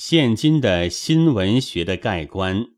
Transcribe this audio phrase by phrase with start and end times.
[0.00, 2.68] 现今的新文学的概观。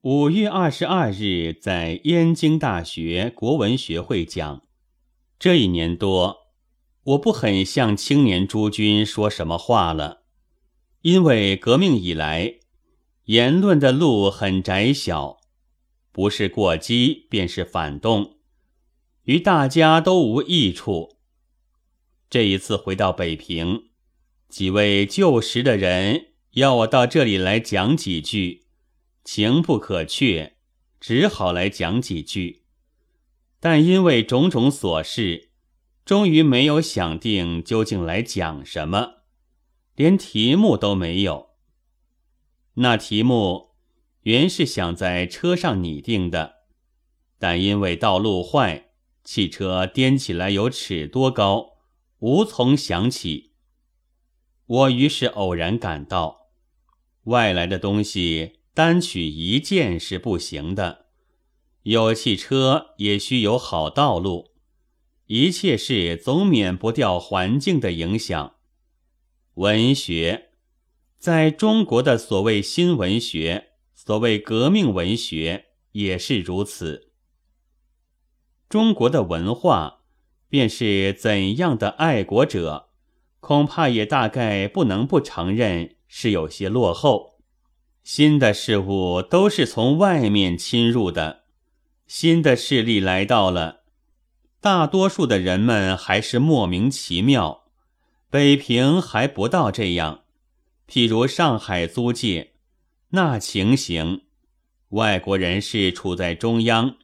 [0.00, 4.66] 五月二十二日在燕京大学国文学会讲，
[5.38, 6.48] 这一年多，
[7.04, 10.24] 我不很向青年诸君说什么话了，
[11.02, 12.54] 因为革命以来，
[13.26, 15.38] 言论的路很窄小，
[16.10, 18.38] 不是过激便是反动，
[19.26, 21.18] 与大家都无益处。
[22.28, 23.93] 这一次回到北平。
[24.48, 28.66] 几位旧时的人要我到这里来讲几句，
[29.24, 30.56] 情不可却，
[31.00, 32.62] 只好来讲几句。
[33.58, 35.50] 但因为种种琐事，
[36.04, 39.22] 终于没有想定究竟来讲什么，
[39.96, 41.48] 连题目都没有。
[42.74, 43.70] 那题目
[44.22, 46.56] 原是想在车上拟定的，
[47.38, 48.90] 但因为道路坏，
[49.24, 51.78] 汽车颠起来有尺多高，
[52.18, 53.53] 无从想起。
[54.66, 56.48] 我于是偶然感到，
[57.24, 61.06] 外来的东西单取一件是不行的，
[61.82, 64.52] 有汽车也需有好道路，
[65.26, 68.54] 一切事总免不掉环境的影响。
[69.54, 70.50] 文学，
[71.18, 77.12] 在中国的所谓新文学、所谓革命文学也是如此。
[78.68, 80.00] 中国的文化，
[80.48, 82.93] 便是怎样的爱国者。
[83.44, 87.34] 恐怕也大概不能不承认是有些落后。
[88.02, 91.44] 新的事物都是从外面侵入的，
[92.06, 93.82] 新的势力来到了，
[94.62, 97.64] 大多数的人们还是莫名其妙。
[98.30, 100.22] 北平还不到这样，
[100.88, 102.52] 譬如上海租界，
[103.10, 104.22] 那情形，
[104.88, 106.96] 外国人是处在中央，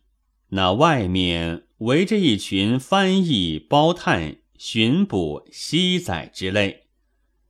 [0.48, 4.38] 那外面围着一群翻译包探。
[4.62, 6.88] 巡捕、西仔之类，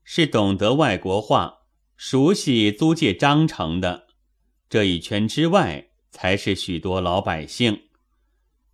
[0.05, 1.63] 是懂得外国话、
[1.97, 4.07] 熟悉租界章程的。
[4.69, 7.89] 这一圈之外，才是许多老百姓。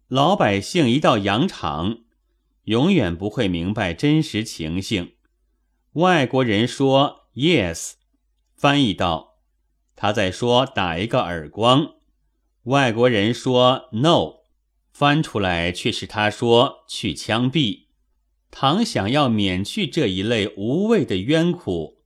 [0.08, 2.00] 老百姓一到洋场，
[2.64, 5.14] 永远不会明白真实情形。
[5.92, 7.92] 外国人说 “yes”，
[8.54, 9.38] 翻译道
[9.96, 11.94] 他在说打一个耳光；
[12.64, 14.40] 外国人说 “no”，
[14.92, 17.85] 翻出来却是他说去枪毙。
[18.58, 21.98] 倘想要免去这一类无谓的冤苦，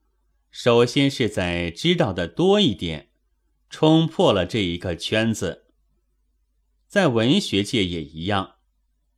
[0.50, 3.10] 首先是在知道的多一点，
[3.68, 5.66] 冲破了这一个圈子。
[6.88, 8.54] 在文学界也一样，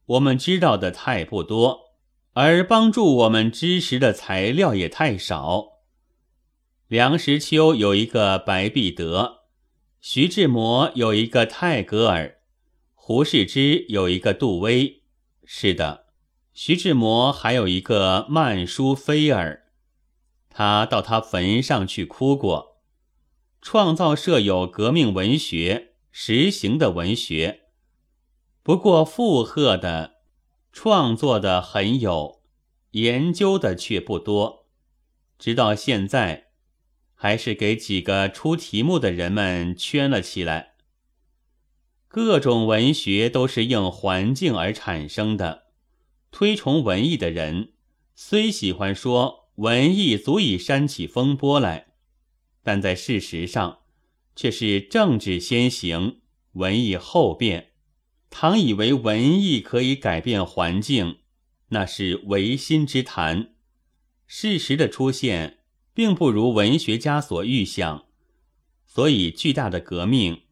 [0.04, 1.94] 我们知道的太不多，
[2.34, 5.78] 而帮助我们知识的材料也太少。
[6.86, 9.44] 梁实秋有一个白璧德，
[10.02, 12.40] 徐志摩有一个泰戈尔，
[12.92, 15.04] 胡适之有一个杜威。
[15.46, 16.02] 是的。
[16.54, 19.64] 徐志摩还有一个曼殊菲尔，
[20.50, 22.82] 他到他坟上去哭过。
[23.62, 27.62] 创造社有革命文学，实行的文学，
[28.62, 30.16] 不过附和的、
[30.72, 32.42] 创作的很有，
[32.90, 34.66] 研究的却不多。
[35.38, 36.48] 直到现在，
[37.14, 40.74] 还是给几个出题目的人们圈了起来。
[42.08, 45.62] 各种文学都是应环境而产生的。
[46.32, 47.74] 推崇文艺的人，
[48.14, 51.88] 虽喜欢说文艺足以煽起风波来，
[52.62, 53.80] 但在事实上，
[54.34, 56.22] 却是政治先行，
[56.54, 57.72] 文艺后变。
[58.30, 61.18] 倘以为文艺可以改变环境，
[61.68, 63.54] 那是唯心之谈。
[64.26, 65.58] 事实的出现，
[65.92, 68.06] 并不如文学家所预想，
[68.86, 70.44] 所以巨大的革命，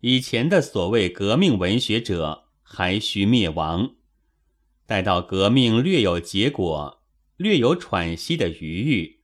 [0.00, 3.96] 以前的所谓革命文学者，还需灭亡。
[4.88, 7.02] 待到革命略有结果，
[7.36, 9.20] 略有喘息的余裕，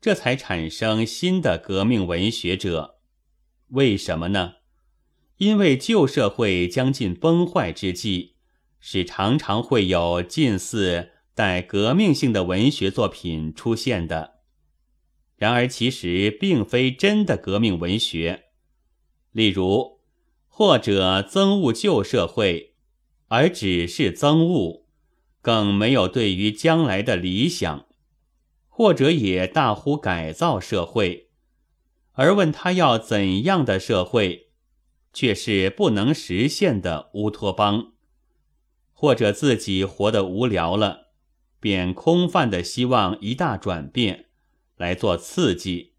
[0.00, 3.00] 这才产生新的革命文学者。
[3.70, 4.52] 为什么呢？
[5.38, 8.36] 因为旧社会将近崩坏之际，
[8.78, 14.34] 是常常会有近似带革命性的文学作品出现的。
[15.34, 18.44] 然而其实并非真的革命文学。
[19.32, 19.98] 例如，
[20.46, 22.76] 或者憎恶旧社会，
[23.26, 24.79] 而只是憎恶。
[25.42, 27.86] 更没有对于将来的理想，
[28.68, 31.30] 或者也大呼改造社会，
[32.12, 34.50] 而问他要怎样的社会，
[35.12, 37.94] 却是不能实现的乌托邦；
[38.92, 41.12] 或者自己活得无聊了，
[41.58, 44.26] 便空泛的希望一大转变
[44.76, 45.94] 来做刺激。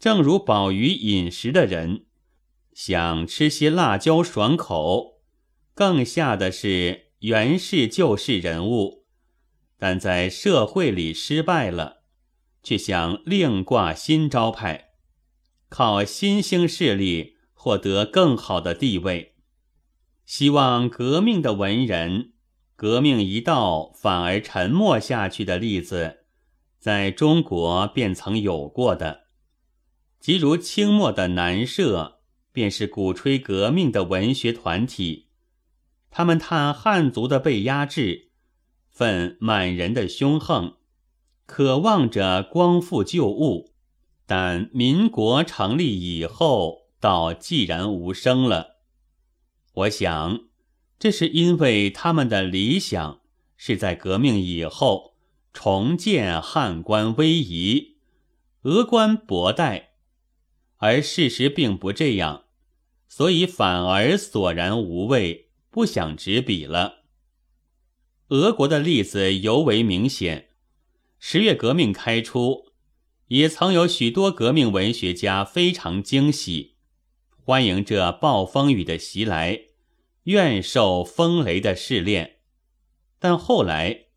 [0.00, 2.06] 正如饱于饮食的人
[2.72, 5.20] 想吃些辣椒爽口，
[5.74, 7.11] 更下的是。
[7.22, 9.04] 原是救世人物，
[9.78, 12.02] 但在社会里失败了，
[12.64, 14.88] 却想另挂新招牌，
[15.68, 19.36] 靠新兴势力获得更好的地位。
[20.26, 22.32] 希望革命的文人，
[22.74, 26.24] 革命一到反而沉默下去的例子，
[26.80, 29.26] 在中国便曾有过的，
[30.18, 32.18] 即如清末的南社，
[32.50, 35.28] 便是鼓吹革命的文学团体。
[36.14, 38.28] 他们叹汉族的被压制，
[38.90, 40.76] 愤满人的凶横，
[41.46, 43.72] 渴望着光复旧物，
[44.26, 48.76] 但民国成立以后，倒寂然无声了。
[49.72, 50.40] 我想，
[50.98, 53.20] 这是因为他们的理想
[53.56, 55.14] 是在革命以后
[55.54, 57.96] 重建汉官威仪，
[58.64, 59.92] 俄官博代，
[60.76, 62.44] 而事实并不这样，
[63.08, 65.48] 所以反而索然无味。
[65.72, 67.04] 不想执笔了。
[68.28, 70.50] 俄国的例子尤为明显。
[71.18, 72.66] 十月革命开出，
[73.28, 76.76] 也曾有许多革命文学家非常惊喜，
[77.42, 79.60] 欢迎这暴风雨的袭来，
[80.24, 82.40] 愿受风雷的试炼。
[83.18, 84.08] 但后来，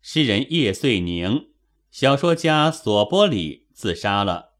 [0.00, 1.48] 诗人叶遂宁、
[1.90, 4.50] 小说家索波里自杀了。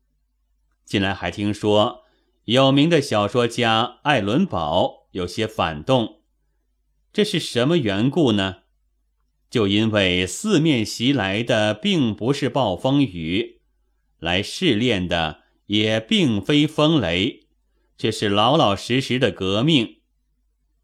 [0.84, 2.04] 近来还听说，
[2.46, 6.19] 有名的小说家艾伦堡有些反动。
[7.12, 8.58] 这是什么缘故呢？
[9.50, 13.60] 就因为四面袭来的并不是暴风雨，
[14.20, 17.48] 来试炼的也并非风雷，
[17.98, 19.96] 却是老老实实的革命。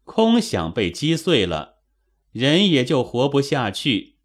[0.03, 1.75] 空想被击碎了，
[2.33, 4.17] 人也就活不下去。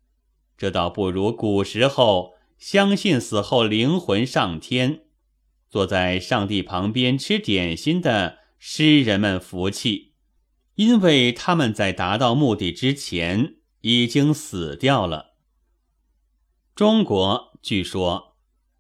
[0.59, 5.03] 这倒不如古时候相信死后灵魂上天，
[5.71, 10.12] 坐在上帝旁边吃点心的诗人们服气。
[10.83, 15.37] 因为他们在达到目的之前已经死掉了。
[16.75, 18.37] 中国据说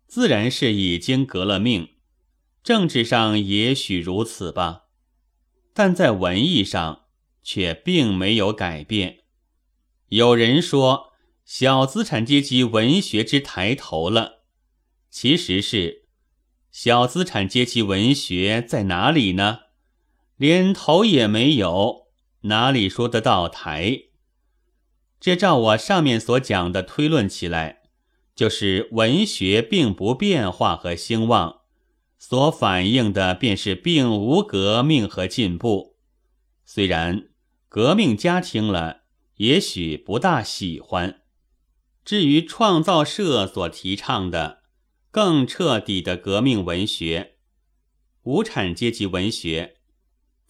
[0.08, 1.90] 自然是已经革了命，
[2.64, 4.86] 政治上也许如此吧，
[5.72, 7.04] 但在文艺上
[7.40, 9.20] 却并没有改变。
[10.08, 11.12] 有人说
[11.44, 14.42] 小资产阶级文学之抬头了，
[15.08, 16.08] 其实是
[16.72, 19.60] 小资产阶级文学在哪里呢？
[20.42, 22.08] 连头也没有，
[22.40, 24.06] 哪里说得到台？
[25.20, 27.82] 这照我上面所讲的推论起来，
[28.34, 31.60] 就是文学并不变化和兴旺，
[32.18, 35.94] 所反映的便是并无革命和进步。
[36.64, 37.28] 虽然
[37.68, 39.02] 革命家听了
[39.36, 41.20] 也许不大喜欢。
[42.04, 44.62] 至于创造社所提倡的
[45.12, 47.36] 更彻底的革命文学，
[48.24, 49.76] 无产阶级文学。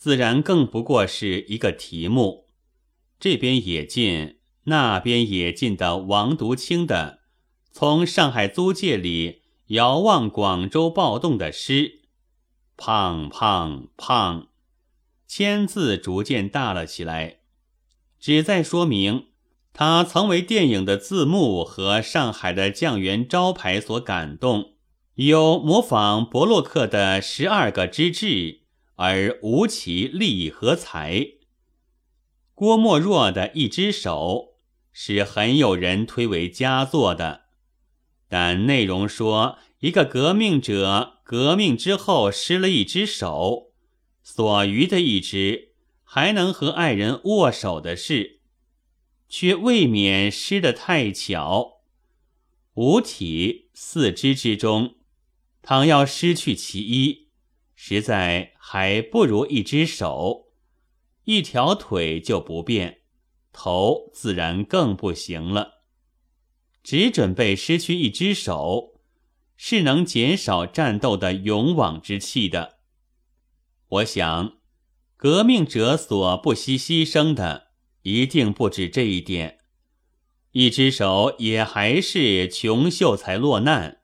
[0.02, 2.48] 自然更不过是一个题目，
[3.20, 7.20] 这边也进，那边也进的王独清的
[7.70, 12.00] 从上海租界里遥望广州暴动的诗，
[12.76, 14.48] 胖胖胖，
[15.28, 17.36] 签字逐渐大了起来，
[18.18, 19.26] 旨在说明
[19.72, 24.72] 他曾为电影的字幕和上海的酱园招牌所感动，
[25.14, 28.61] 有模仿伯洛克的十二个之志。
[28.96, 31.26] 而无其利和才。
[32.54, 34.54] 郭沫若的一只手
[34.92, 37.46] 是很有人推为佳作的，
[38.28, 43.72] 但内容说一个革命者革命之后失了一只手，
[44.22, 45.72] 所余的一只
[46.04, 48.40] 还能和爱人握手的事，
[49.28, 51.80] 却未免失得太巧。
[52.74, 54.96] 五体四肢之中，
[55.62, 57.21] 倘要失去其一。
[57.84, 60.52] 实在还不如一只手，
[61.24, 63.00] 一条腿就不便，
[63.52, 65.82] 头自然更不行了。
[66.84, 69.00] 只准备失去一只手，
[69.56, 72.78] 是能减少战斗的勇往之气的。
[73.88, 74.58] 我想，
[75.16, 77.72] 革命者所不惜牺牲的，
[78.02, 79.58] 一定不止这一点。
[80.52, 84.02] 一只手也还是穷秀才落难，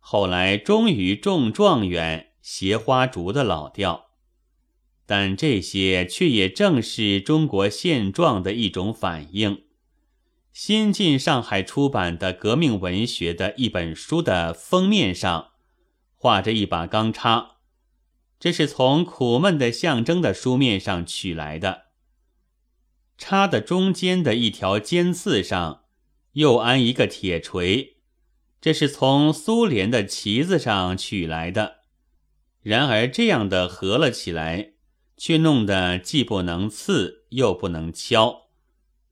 [0.00, 2.29] 后来终于中状元。
[2.52, 4.10] 斜花烛的老调，
[5.06, 9.66] 但这些却也正是中国现状的一种反应。
[10.52, 15.50] 新晋上海出版的革命文学的一本书的封面上
[16.16, 17.58] 画着一把钢叉，
[18.40, 21.82] 这是从苦闷的象征的书面上取来的。
[23.16, 25.84] 叉的中间的一条尖刺上
[26.32, 27.98] 又安一个铁锤，
[28.60, 31.78] 这是从苏联的旗子上取来的。
[32.62, 34.72] 然而，这样的合了起来，
[35.16, 38.48] 却弄得既不能刺，又不能敲，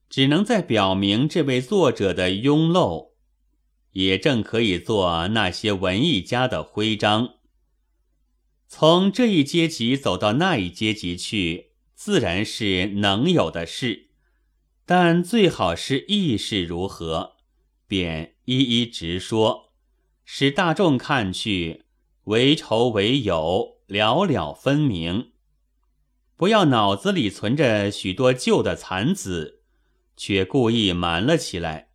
[0.08, 3.08] 只能在表明这位作者的庸陋。
[3.92, 7.36] 也正可以做那些文艺家的徽章。
[8.68, 14.10] 从这一阶级走到那一阶级去，自然是能有的事，
[14.84, 17.36] 但最好是意识如何，
[17.88, 19.72] 便一一直说，
[20.24, 21.86] 使大众看去
[22.28, 25.30] 为仇为友，了了分明。
[26.36, 29.62] 不要脑子里存着许多旧的残子，
[30.14, 31.88] 却故意瞒了起来，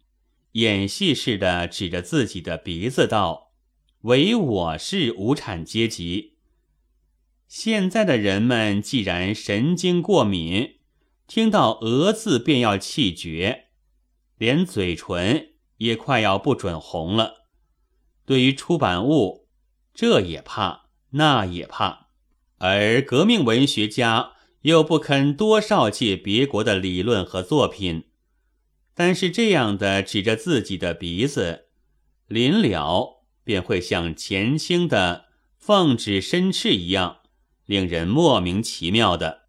[0.53, 3.51] 演戏似的指着自己的鼻子道
[4.01, 6.33] ：“唯我是无产阶级。”
[7.47, 10.77] 现在的人们既然神经过敏，
[11.27, 13.65] 听到“俄”字便要气绝，
[14.39, 17.45] 连嘴唇也快要不准红了。
[18.25, 19.42] 对于出版物，
[19.93, 22.07] 这也怕，那也怕，
[22.57, 28.05] 而革命文学家又不肯多少借别国的理论和作品。
[28.95, 31.65] 但是这样的指着自己的鼻子，
[32.27, 35.25] 临了便会像前清的
[35.57, 37.19] 奉旨申斥一样。
[37.65, 39.43] 令人莫名其妙的，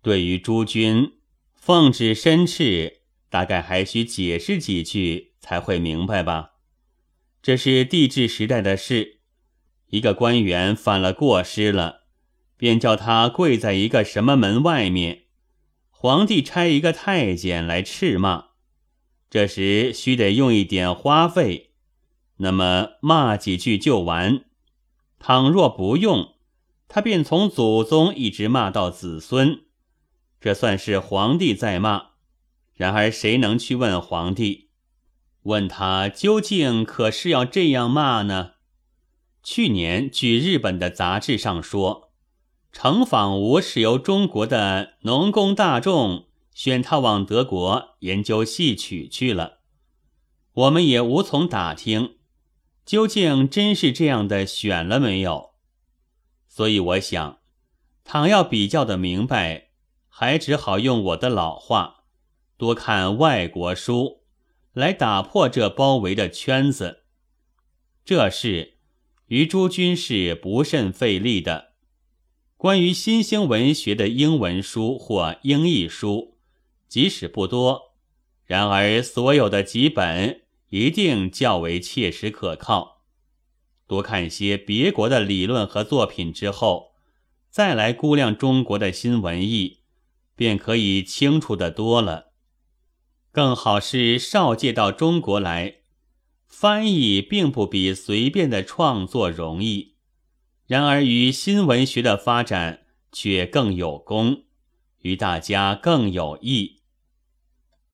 [0.00, 1.18] 对于诸君
[1.54, 6.52] 奉旨申斥，大概还需解释几句才会明白吧。
[7.42, 9.20] 这是帝制时代的事，
[9.92, 12.04] 一个官员犯了过失了，
[12.56, 15.24] 便叫他跪在一个什么门外面，
[15.90, 18.46] 皇帝差一个太监来斥骂，
[19.28, 21.74] 这时须得用一点花费，
[22.38, 24.46] 那么骂几句就完。
[25.18, 26.36] 倘若不用，
[26.88, 29.64] 他便从祖宗一直骂到子孙，
[30.40, 32.12] 这算是皇帝在骂。
[32.72, 34.70] 然而谁能去问皇帝，
[35.42, 38.51] 问他究竟可是要这样骂呢？
[39.42, 42.12] 去年据日本的杂志上说，
[42.70, 49.58] 程仿吾是由中国的农工大众选他往德国研究戏曲去了。
[50.52, 52.16] 我们也无从打听，
[52.84, 55.54] 究竟真是这样的选了没有？
[56.46, 57.38] 所以我想，
[58.04, 59.70] 倘要比较的明白，
[60.06, 62.04] 还只好用我的老话，
[62.56, 64.22] 多看外国书，
[64.72, 67.04] 来打破这包围的圈子。
[68.04, 68.74] 这事
[69.32, 71.72] 于诸君是不甚费力的。
[72.58, 76.36] 关于新兴文学的英文书或英译书，
[76.86, 77.94] 即使不多，
[78.44, 83.04] 然而所有的几本一定较为切实可靠。
[83.86, 86.92] 多看些别国的理论和作品之后，
[87.48, 89.78] 再来估量中国的新文艺，
[90.36, 92.32] 便可以清楚的多了。
[93.30, 95.76] 更好是少借到中国来，
[96.52, 99.94] 翻译并不比随便的创作容易，
[100.66, 104.44] 然而与新文学的发展却更有功，
[105.00, 106.81] 与大家更有益。